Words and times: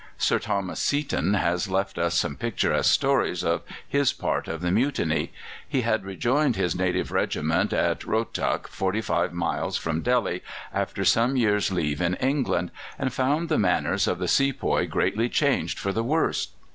Sir 0.17 0.39
Thomas 0.39 0.79
Seaton 0.79 1.35
has 1.35 1.67
left 1.69 1.99
us 1.99 2.17
some 2.17 2.35
picturesque 2.35 2.91
stories 2.91 3.43
of 3.43 3.61
his 3.87 4.13
part 4.13 4.47
in 4.47 4.59
the 4.59 4.71
Mutiny. 4.71 5.31
He 5.69 5.81
had 5.81 6.05
rejoined 6.05 6.55
his 6.55 6.75
native 6.75 7.11
regiment 7.11 7.71
at 7.71 7.99
Rohtuck, 7.99 8.67
forty 8.67 9.01
five 9.01 9.31
miles 9.31 9.77
from 9.77 10.01
Delhi, 10.01 10.41
after 10.73 11.05
some 11.05 11.37
years' 11.37 11.71
leave 11.71 12.01
in 12.01 12.15
England, 12.15 12.71
and 12.97 13.13
found 13.13 13.47
the 13.47 13.59
manners 13.59 14.07
of 14.07 14.17
the 14.17 14.27
sepoy 14.27 14.87
greatly 14.87 15.29
changed 15.29 15.77
for 15.77 15.91
the 15.91 16.03
worse. 16.03 16.47